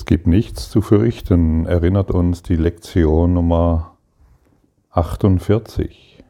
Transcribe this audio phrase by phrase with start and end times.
[0.00, 3.98] Es gibt nichts zu fürchten, erinnert uns die Lektion Nummer
[4.92, 6.24] 48.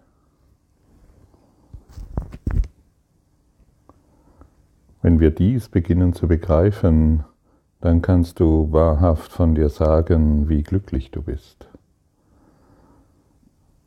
[5.02, 7.22] Wenn wir dies beginnen zu begreifen,
[7.80, 11.68] dann kannst du wahrhaft von dir sagen, wie glücklich du bist.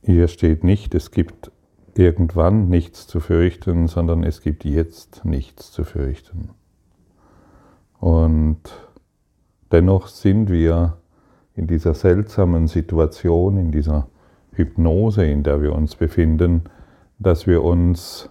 [0.01, 1.51] Hier steht nicht, es gibt
[1.93, 6.51] irgendwann nichts zu fürchten, sondern es gibt jetzt nichts zu fürchten.
[7.99, 8.61] Und
[9.73, 10.97] dennoch sind wir
[11.55, 14.07] in dieser seltsamen Situation, in dieser
[14.51, 16.65] Hypnose, in der wir uns befinden,
[17.17, 18.29] dass wir uns,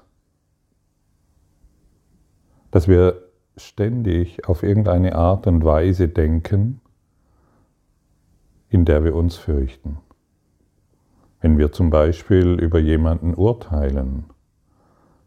[2.71, 3.23] dass wir
[3.57, 6.81] ständig auf irgendeine Art und Weise denken,
[8.69, 9.99] in der wir uns fürchten.
[11.41, 14.27] Wenn wir zum Beispiel über jemanden urteilen,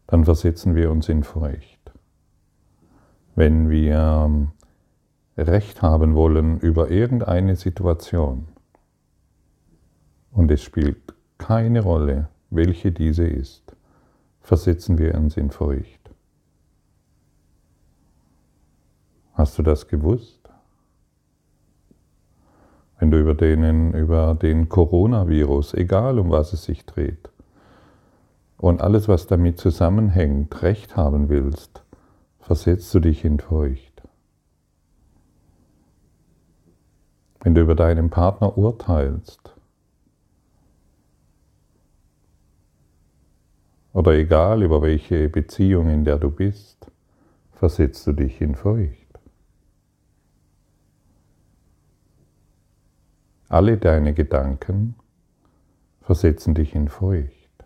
[0.06, 1.92] dann versetzen wir uns in Furcht.
[3.34, 4.48] Wenn wir
[5.36, 8.48] Recht haben wollen über irgendeine Situation,
[10.32, 13.76] und es spielt keine Rolle, welche diese ist,
[14.40, 16.10] versetzen wir uns in Furcht.
[19.34, 20.46] Hast du das gewusst?
[22.98, 27.30] wenn du über den, über den Coronavirus, egal um was es sich dreht,
[28.58, 31.82] und alles, was damit zusammenhängt, recht haben willst,
[32.40, 33.85] versetzt du dich in Furcht.
[37.46, 39.54] Wenn du über deinen Partner urteilst,
[43.92, 46.90] oder egal über welche Beziehung, in der du bist,
[47.52, 49.20] versetzt du dich in Furcht.
[53.48, 54.96] Alle deine Gedanken
[56.00, 57.64] versetzen dich in Furcht.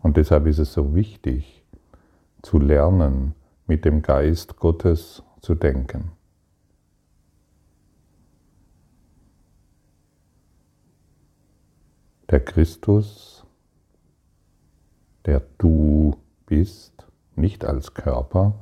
[0.00, 1.66] Und deshalb ist es so wichtig,
[2.40, 3.34] zu lernen,
[3.66, 6.12] mit dem Geist Gottes zu denken.
[12.32, 13.46] Der Christus,
[15.24, 16.16] der du
[16.46, 17.06] bist,
[17.36, 18.54] nicht als Körper,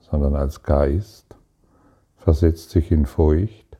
[0.00, 1.34] sondern als Geist,
[2.16, 3.70] versetzt sich in Furcht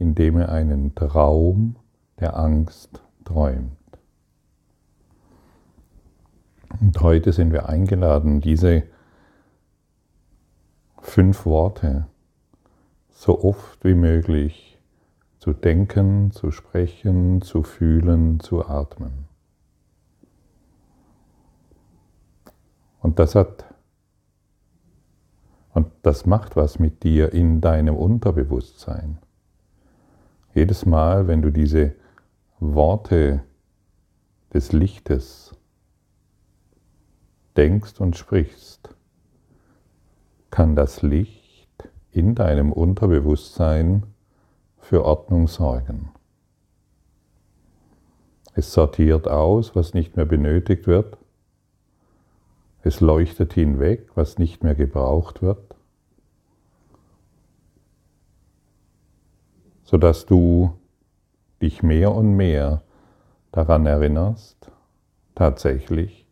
[0.00, 1.76] indem er einen Traum
[2.18, 3.76] der Angst träumt.
[6.80, 8.84] Und heute sind wir eingeladen, diese
[11.02, 12.06] fünf Worte
[13.10, 14.69] so oft wie möglich
[15.40, 19.26] zu denken, zu sprechen, zu fühlen, zu atmen.
[23.00, 23.64] Und das hat
[25.72, 29.18] und das macht was mit dir in deinem Unterbewusstsein.
[30.52, 31.94] Jedes Mal, wenn du diese
[32.58, 33.42] Worte
[34.52, 35.54] des Lichtes
[37.56, 38.94] denkst und sprichst,
[40.50, 44.02] kann das Licht in deinem Unterbewusstsein
[44.90, 46.10] für Ordnung sorgen.
[48.54, 51.16] Es sortiert aus, was nicht mehr benötigt wird.
[52.82, 55.76] Es leuchtet hinweg, was nicht mehr gebraucht wird.
[59.84, 60.78] sodass du
[61.60, 62.82] dich mehr und mehr
[63.50, 64.70] daran erinnerst,
[65.34, 66.26] tatsächlich,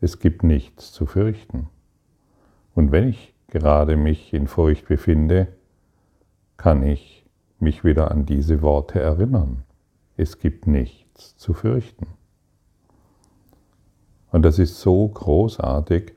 [0.00, 1.68] es gibt nichts zu fürchten.
[2.74, 5.48] Und wenn ich gerade mich in Furcht befinde,
[6.56, 7.19] kann ich
[7.60, 9.64] mich wieder an diese Worte erinnern.
[10.16, 12.06] Es gibt nichts zu fürchten.
[14.30, 16.14] Und das ist so großartig,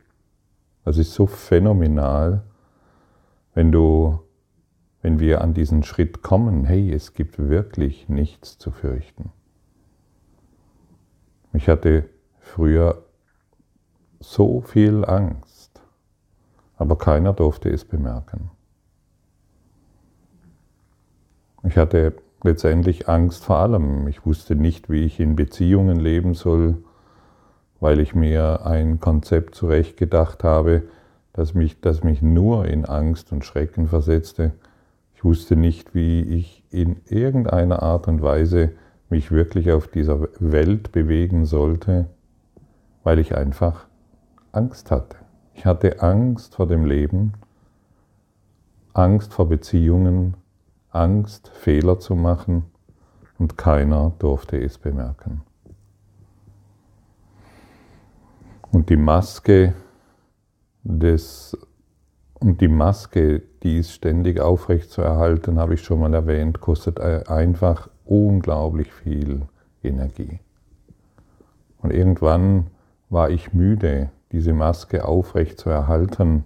[0.86, 2.44] das ist so phänomenal,
[3.54, 4.20] wenn du
[5.04, 9.32] wenn wir an diesen Schritt kommen, hey, es gibt wirklich nichts zu fürchten.
[11.52, 13.04] Ich hatte früher
[14.22, 15.82] so viel Angst,
[16.78, 18.50] aber keiner durfte es bemerken.
[21.74, 22.14] Ich hatte
[22.44, 24.08] letztendlich Angst vor allem.
[24.08, 26.78] Ich wusste nicht, wie ich in Beziehungen leben soll,
[27.80, 30.84] weil ich mir ein Konzept zurechtgedacht habe,
[31.34, 34.54] das mich, das mich nur in Angst und Schrecken versetzte
[35.24, 38.72] ich wusste nicht, wie ich in irgendeiner Art und Weise
[39.10, 42.10] mich wirklich auf dieser Welt bewegen sollte,
[43.06, 43.86] weil ich einfach
[44.52, 45.16] Angst hatte.
[45.54, 47.32] Ich hatte Angst vor dem Leben,
[48.92, 50.34] Angst vor Beziehungen,
[50.94, 52.66] Angst, Fehler zu machen
[53.40, 55.42] und keiner durfte es bemerken.
[58.72, 59.74] Und die Maske
[60.84, 61.58] des
[62.40, 67.00] und die Maske, die ist ständig aufrecht zu erhalten, habe ich schon mal erwähnt, kostet
[67.00, 69.44] einfach unglaublich viel
[69.82, 70.40] Energie.
[71.82, 72.68] Und irgendwann
[73.10, 76.44] war ich müde, diese Maske aufrecht zu erhalten,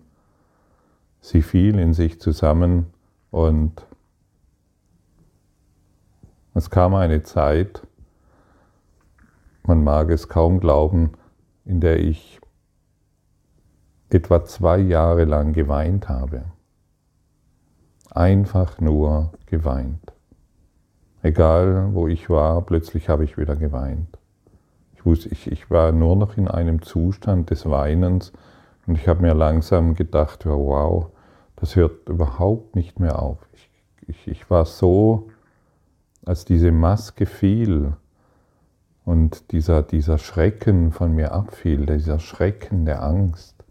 [1.20, 2.88] sie fiel in sich zusammen
[3.32, 3.88] und
[6.57, 7.81] es kam eine Zeit,
[9.63, 11.12] man mag es kaum glauben,
[11.65, 12.39] in der ich
[14.09, 16.45] etwa zwei Jahre lang geweint habe.
[18.12, 20.13] Einfach nur geweint.
[21.21, 24.18] Egal wo ich war, plötzlich habe ich wieder geweint.
[24.95, 28.31] Ich, wusste, ich, ich war nur noch in einem Zustand des Weinens
[28.86, 31.07] und ich habe mir langsam gedacht, wow,
[31.57, 33.38] das hört überhaupt nicht mehr auf.
[33.54, 33.69] Ich,
[34.07, 35.30] ich, ich war so,
[36.28, 37.94] als diese Maske fiel
[39.06, 43.64] und dieser, dieser Schrecken von mir abfiel, dieser Schrecken der Angst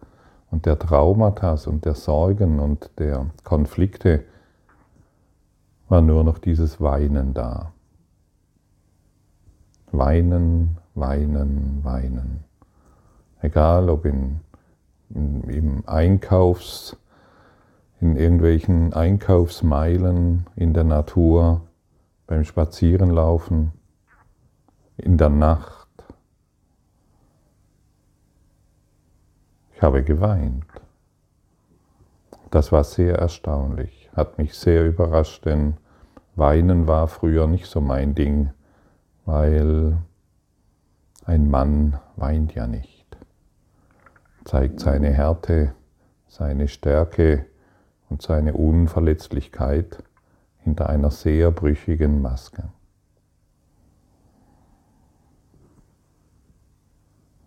[0.50, 4.25] und der Traumata und der Sorgen und der Konflikte,
[5.88, 7.73] war nur noch dieses Weinen da.
[9.93, 12.44] Weinen, weinen, weinen.
[13.41, 14.41] Egal ob in,
[15.11, 16.97] in, im Einkaufs,
[18.00, 21.61] in irgendwelchen Einkaufsmeilen in der Natur,
[22.26, 23.73] beim Spazierenlaufen,
[24.96, 25.88] in der Nacht.
[29.75, 30.64] Ich habe geweint.
[32.50, 35.75] Das war sehr erstaunlich, hat mich sehr überrascht, denn
[36.34, 38.50] Weinen war früher nicht so mein Ding,
[39.25, 39.99] weil
[41.25, 43.17] ein Mann weint ja nicht,
[44.44, 45.75] zeigt seine Härte,
[46.29, 47.46] seine Stärke
[48.08, 50.02] und seine Unverletzlichkeit
[50.66, 52.64] hinter einer sehr brüchigen Maske.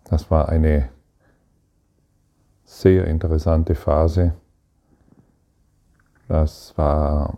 [0.04, 0.88] Das war eine
[2.64, 4.32] sehr interessante Phase.
[6.28, 7.36] Das war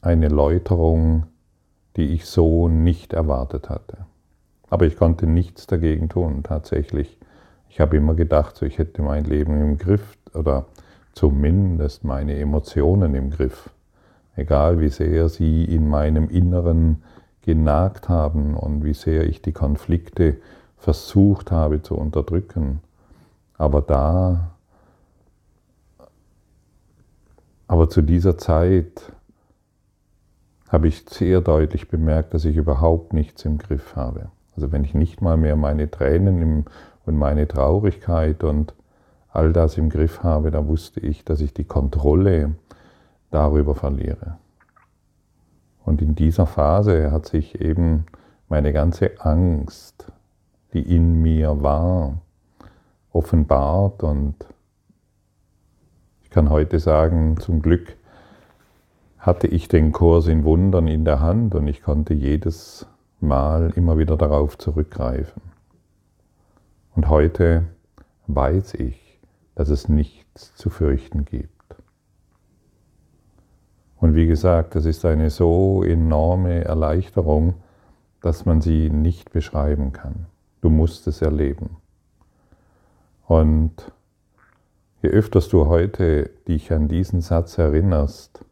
[0.00, 1.26] eine Läuterung,
[1.96, 4.06] die ich so nicht erwartet hatte.
[4.70, 7.18] Aber ich konnte nichts dagegen tun, tatsächlich.
[7.68, 10.64] Ich habe immer gedacht, ich hätte mein Leben im Griff oder
[11.12, 13.68] zumindest meine Emotionen im Griff.
[14.36, 17.02] Egal wie sehr sie in meinem Inneren
[17.42, 20.36] genagt haben und wie sehr ich die Konflikte
[20.76, 22.80] versucht habe zu unterdrücken.
[23.56, 24.52] Aber da,
[27.66, 29.12] aber zu dieser Zeit
[30.68, 34.30] habe ich sehr deutlich bemerkt, dass ich überhaupt nichts im Griff habe.
[34.54, 36.64] Also wenn ich nicht mal mehr meine Tränen
[37.04, 38.74] und meine Traurigkeit und
[39.32, 42.54] all das im Griff habe, da wusste ich, dass ich die Kontrolle
[43.30, 44.38] darüber verliere.
[45.84, 48.06] Und in dieser Phase hat sich eben
[48.48, 50.12] meine ganze Angst,
[50.72, 52.18] die in mir war,
[53.12, 54.34] offenbart und
[56.22, 57.96] ich kann heute sagen, zum Glück
[59.18, 62.86] hatte ich den Kurs in Wundern in der Hand und ich konnte jedes
[63.20, 65.42] Mal immer wieder darauf zurückgreifen.
[66.94, 67.64] Und heute
[68.28, 69.18] weiß ich,
[69.54, 71.59] dass es nichts zu fürchten gibt.
[74.00, 77.54] Und wie gesagt, das ist eine so enorme Erleichterung,
[78.22, 80.26] dass man sie nicht beschreiben kann.
[80.62, 81.76] Du musst es erleben.
[83.26, 83.92] Und
[85.02, 88.44] je öfter du heute dich an diesen Satz erinnerst,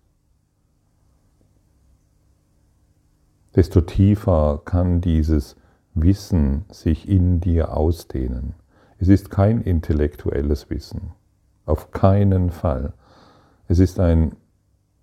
[3.54, 5.56] desto tiefer kann dieses
[5.94, 8.54] Wissen sich in dir ausdehnen.
[8.98, 11.12] Es ist kein intellektuelles Wissen,
[11.66, 12.92] auf keinen Fall.
[13.66, 14.36] Es ist, ein,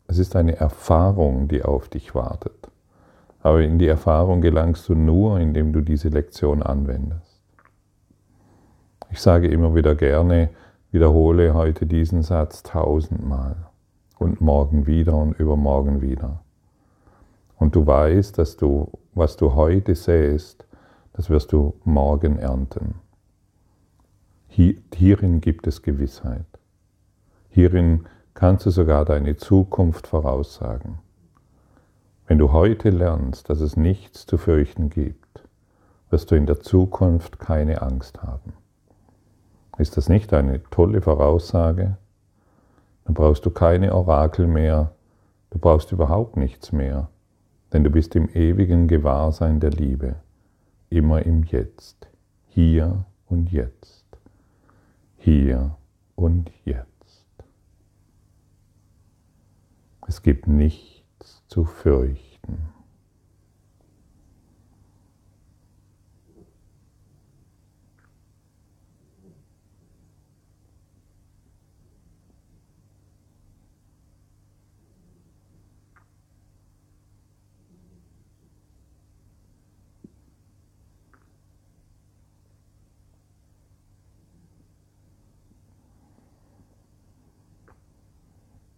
[0.07, 2.69] es ist eine Erfahrung, die auf dich wartet.
[3.41, 7.41] Aber in die Erfahrung gelangst du nur, indem du diese Lektion anwendest.
[9.11, 10.49] Ich sage immer wieder gerne,
[10.91, 13.55] wiederhole heute diesen Satz tausendmal
[14.17, 16.41] und morgen wieder und übermorgen wieder.
[17.57, 20.65] Und du weißt, dass du, was du heute säst,
[21.13, 22.95] das wirst du morgen ernten.
[24.47, 26.45] Hierin gibt es Gewissheit.
[27.49, 30.99] Hierin kannst du sogar deine Zukunft voraussagen.
[32.27, 35.47] Wenn du heute lernst, dass es nichts zu fürchten gibt,
[36.09, 38.53] wirst du in der Zukunft keine Angst haben.
[39.77, 41.97] Ist das nicht eine tolle Voraussage?
[43.05, 44.91] Dann brauchst du keine Orakel mehr,
[45.51, 47.07] du brauchst überhaupt nichts mehr,
[47.71, 50.15] denn du bist im ewigen Gewahrsein der Liebe,
[50.89, 52.07] immer im Jetzt,
[52.47, 54.05] hier und jetzt,
[55.17, 55.75] hier
[56.15, 56.94] und jetzt.
[60.07, 62.74] Es gibt nichts zu fürchten.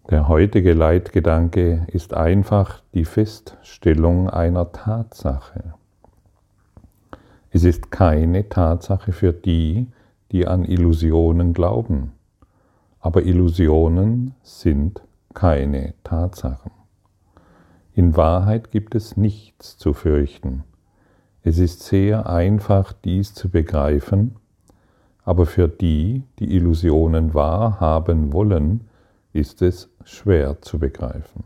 [0.09, 5.73] Der heutige Leitgedanke ist einfach die Feststellung einer Tatsache.
[7.51, 9.87] Es ist keine Tatsache für die,
[10.31, 12.13] die an Illusionen glauben.
[13.01, 15.01] Aber Illusionen sind
[15.33, 16.71] keine Tatsachen.
[17.93, 20.63] In Wahrheit gibt es nichts zu fürchten.
[21.43, 24.37] Es ist sehr einfach, dies zu begreifen,
[25.25, 28.87] aber für die, die Illusionen wahrhaben wollen,
[29.33, 31.43] ist es schwer zu begreifen.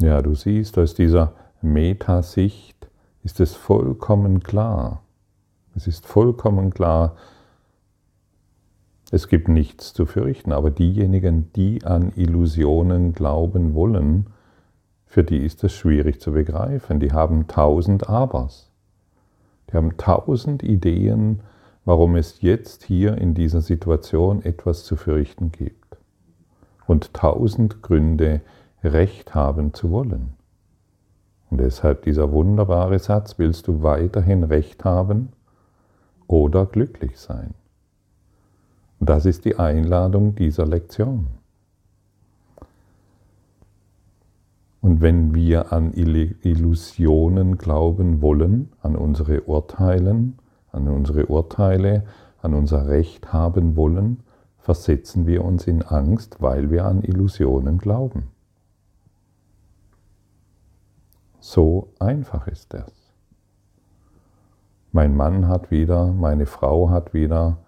[0.00, 1.32] Ja, du siehst, aus dieser
[1.62, 2.88] Metasicht
[3.22, 5.02] ist es vollkommen klar.
[5.74, 7.16] Es ist vollkommen klar,
[9.10, 14.26] es gibt nichts zu fürchten, aber diejenigen, die an Illusionen glauben wollen,
[15.04, 16.98] für die ist es schwierig zu begreifen.
[16.98, 18.70] Die haben tausend Abers.
[19.70, 21.40] Die haben tausend Ideen,
[21.84, 25.85] warum es jetzt hier in dieser Situation etwas zu fürchten gibt.
[26.86, 28.40] Und tausend Gründe,
[28.82, 30.34] Recht haben zu wollen.
[31.50, 35.30] Und deshalb dieser wunderbare Satz, willst du weiterhin Recht haben
[36.26, 37.54] oder glücklich sein?
[39.00, 41.28] Das ist die Einladung dieser Lektion.
[44.80, 50.38] Und wenn wir an Illusionen glauben wollen, an unsere Urteilen,
[50.72, 52.04] an unsere Urteile,
[52.40, 54.22] an unser Recht haben wollen,
[54.66, 58.32] versetzen wir uns in Angst, weil wir an Illusionen glauben.
[61.38, 62.90] So einfach ist das.
[64.90, 67.58] Mein Mann hat wieder, meine Frau hat wieder,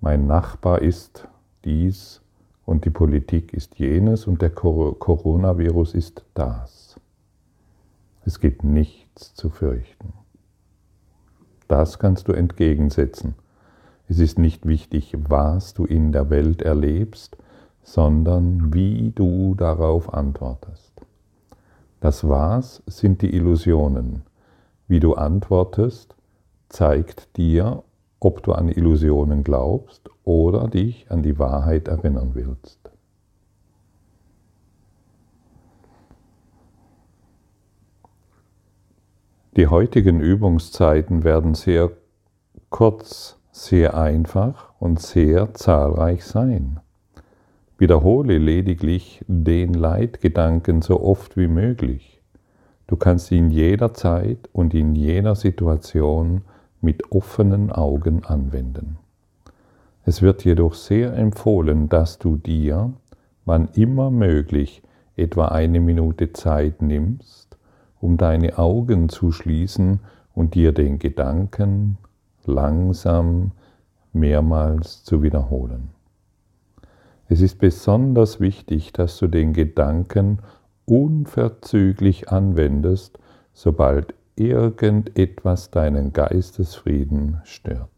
[0.00, 1.28] mein Nachbar ist
[1.64, 2.20] dies
[2.66, 6.98] und die Politik ist jenes und der Coronavirus ist das.
[8.24, 10.14] Es gibt nichts zu fürchten.
[11.68, 13.36] Das kannst du entgegensetzen.
[14.12, 17.38] Es ist nicht wichtig, was du in der Welt erlebst,
[17.82, 20.92] sondern wie du darauf antwortest.
[22.00, 24.20] Das Was sind die Illusionen.
[24.86, 26.14] Wie du antwortest,
[26.68, 27.84] zeigt dir,
[28.20, 32.90] ob du an Illusionen glaubst oder dich an die Wahrheit erinnern willst.
[39.56, 41.92] Die heutigen Übungszeiten werden sehr
[42.68, 46.80] kurz, sehr einfach und sehr zahlreich sein.
[47.76, 52.22] Wiederhole lediglich den Leitgedanken so oft wie möglich.
[52.86, 56.42] Du kannst ihn jederzeit und in jeder Situation
[56.80, 58.98] mit offenen Augen anwenden.
[60.04, 62.92] Es wird jedoch sehr empfohlen, dass du dir,
[63.44, 64.82] wann immer möglich,
[65.14, 67.56] etwa eine Minute Zeit nimmst,
[68.00, 70.00] um deine Augen zu schließen
[70.34, 71.98] und dir den Gedanken
[72.46, 73.52] langsam
[74.12, 75.90] mehrmals zu wiederholen.
[77.28, 80.40] Es ist besonders wichtig, dass du den Gedanken
[80.84, 83.18] unverzüglich anwendest,
[83.54, 87.88] sobald irgendetwas deinen Geistesfrieden stört.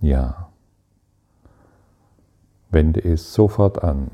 [0.00, 0.50] Ja.
[2.70, 4.10] Wende es sofort an.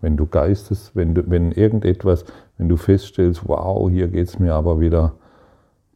[0.00, 2.24] Wenn du Geistes, wenn, du, wenn irgendetwas,
[2.58, 5.14] wenn du feststellst, wow, hier geht es mir aber wieder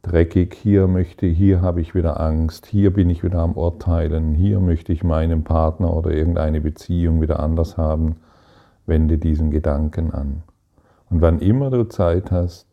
[0.01, 4.59] dreckig, hier möchte, hier habe ich wieder Angst, hier bin ich wieder am Urteilen, hier
[4.59, 8.17] möchte ich meinen Partner oder irgendeine Beziehung wieder anders haben,
[8.85, 10.43] wende diesen Gedanken an.
[11.09, 12.67] Und wann immer du Zeit hast,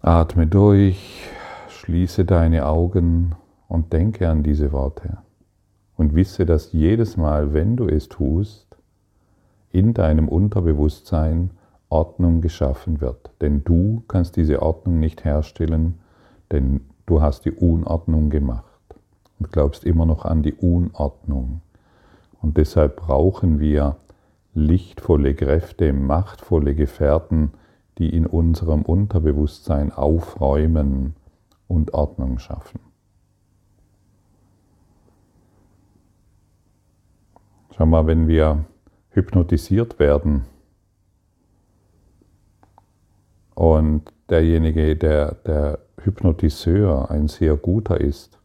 [0.00, 1.30] Atme durch,
[1.68, 3.34] schließe deine Augen
[3.68, 5.18] und denke an diese Worte.
[5.96, 8.76] Und wisse, dass jedes Mal, wenn du es tust,
[9.70, 11.50] in deinem Unterbewusstsein
[11.92, 13.30] Ordnung geschaffen wird.
[13.42, 15.98] Denn du kannst diese Ordnung nicht herstellen,
[16.50, 18.64] denn du hast die Unordnung gemacht
[19.38, 21.60] und glaubst immer noch an die Unordnung.
[22.40, 23.96] Und deshalb brauchen wir
[24.54, 27.52] lichtvolle Kräfte, machtvolle Gefährten,
[27.98, 31.14] die in unserem Unterbewusstsein aufräumen
[31.68, 32.80] und Ordnung schaffen.
[37.76, 38.64] Schau mal, wenn wir
[39.10, 40.44] hypnotisiert werden
[43.62, 48.40] und derjenige, der, der Hypnotiseur ein sehr guter ist,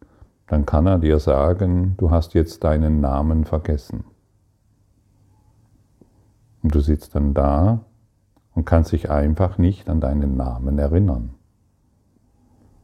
[0.46, 4.04] dann kann er dir sagen, du hast jetzt deinen Namen vergessen.
[6.62, 7.80] Und du sitzt dann da
[8.54, 11.32] und kann sich einfach nicht an deinen Namen erinnern.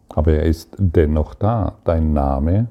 [0.10, 1.75] Aber er ist dennoch da.
[1.84, 2.68] Dein Name,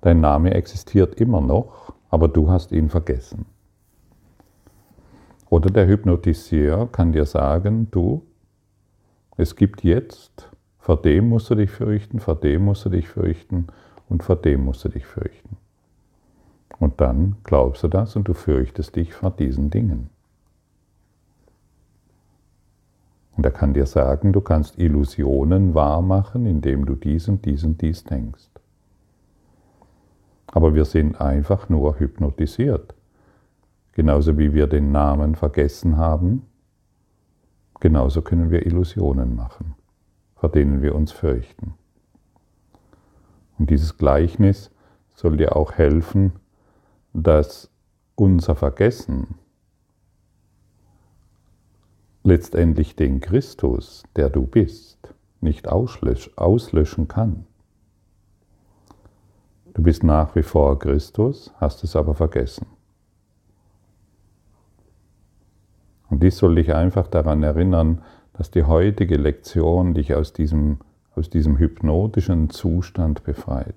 [0.00, 3.46] dein Name existiert immer noch, aber du hast ihn vergessen.
[5.48, 8.26] Oder der Hypnotiseur kann dir sagen, du,
[9.40, 13.68] es gibt jetzt, vor dem musst du dich fürchten, vor dem musst du dich fürchten
[14.10, 15.56] und vor dem musst du dich fürchten.
[16.78, 20.10] Und dann glaubst du das und du fürchtest dich vor diesen Dingen.
[23.34, 27.80] Und er kann dir sagen, du kannst Illusionen wahrmachen, indem du dies und dies und
[27.80, 28.50] dies denkst.
[30.48, 32.94] Aber wir sind einfach nur hypnotisiert.
[33.92, 36.49] Genauso wie wir den Namen vergessen haben,
[37.80, 39.74] genauso können wir Illusionen machen,
[40.36, 41.74] vor denen wir uns fürchten.
[43.58, 44.70] Und dieses Gleichnis
[45.14, 46.32] soll dir auch helfen,
[47.12, 47.70] dass
[48.14, 49.34] unser Vergessen
[52.22, 57.46] letztendlich den Christus, der du bist, nicht auslöschen kann.
[59.74, 62.66] Du bist nach wie vor Christus, hast es aber vergessen.
[66.10, 68.02] Und dies soll dich einfach daran erinnern,
[68.34, 70.78] dass die heutige Lektion dich aus diesem,
[71.14, 73.76] aus diesem hypnotischen Zustand befreit.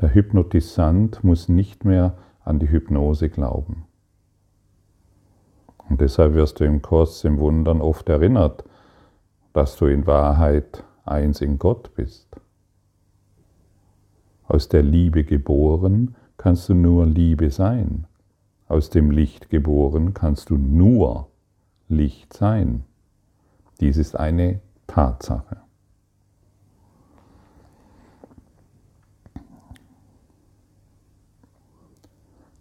[0.00, 3.84] Der Hypnotisant muss nicht mehr an die Hypnose glauben.
[5.88, 8.64] Und deshalb wirst du im Kurs im Wundern oft erinnert,
[9.52, 12.28] dass du in Wahrheit eins in Gott bist.
[14.46, 18.06] Aus der Liebe geboren kannst du nur Liebe sein.
[18.70, 21.26] Aus dem Licht geboren kannst du nur
[21.88, 22.84] Licht sein.
[23.80, 25.56] Dies ist eine Tatsache.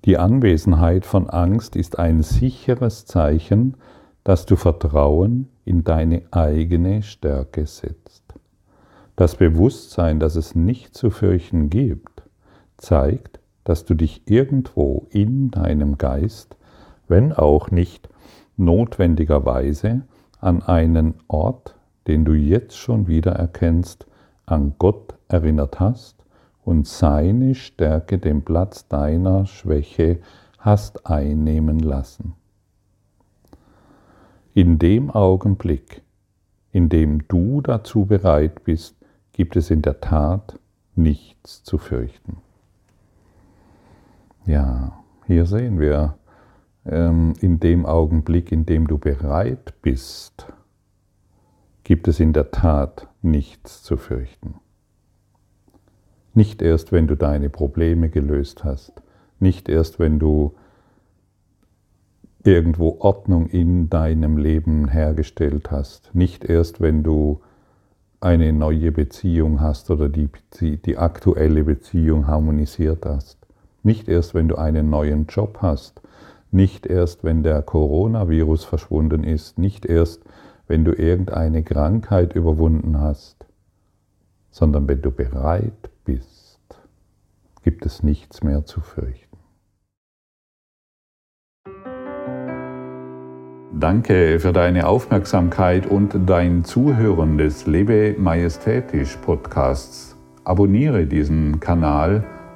[0.06, 3.78] Die Anwesenheit von Angst ist ein sicheres Zeichen,
[4.24, 8.24] dass du Vertrauen in deine eigene Stärke setzt.
[9.16, 12.24] Das Bewusstsein, dass es nicht zu fürchten gibt,
[12.78, 13.39] zeigt,
[13.70, 16.58] dass du dich irgendwo in deinem Geist,
[17.08, 18.10] wenn auch nicht
[18.58, 20.02] notwendigerweise,
[20.40, 21.76] an einen Ort,
[22.08, 24.08] den du jetzt schon wieder erkennst,
[24.48, 26.16] an Gott erinnert hast
[26.66, 30.18] und seine Stärke den Platz deiner Schwäche
[30.58, 32.34] hast einnehmen lassen.
[34.56, 36.02] In dem Augenblick,
[36.72, 38.96] in dem du dazu bereit bist,
[39.32, 40.58] gibt es in der Tat
[40.96, 42.38] nichts zu fürchten.
[44.50, 46.18] Ja, hier sehen wir,
[46.84, 50.52] ähm, in dem Augenblick, in dem du bereit bist,
[51.84, 54.56] gibt es in der Tat nichts zu fürchten.
[56.34, 59.04] Nicht erst, wenn du deine Probleme gelöst hast,
[59.40, 60.56] nicht erst, wenn du
[62.44, 67.40] irgendwo Ordnung in deinem Leben hergestellt hast, nicht erst, wenn du
[68.20, 70.28] eine neue Beziehung hast oder die,
[70.60, 73.39] die aktuelle Beziehung harmonisiert hast.
[73.84, 76.02] Nicht erst, wenn du einen neuen Job hast.
[76.52, 79.58] Nicht erst, wenn der Coronavirus verschwunden ist.
[79.58, 80.24] Nicht erst,
[80.68, 83.46] wenn du irgendeine Krankheit überwunden hast.
[84.52, 86.60] Sondern wenn du bereit bist,
[87.64, 89.30] gibt es nichts mehr zu fürchten.
[93.80, 100.18] Danke für deine Aufmerksamkeit und dein Zuhören des Lebe Majestätisch Podcasts.
[100.44, 102.26] Abonniere diesen Kanal,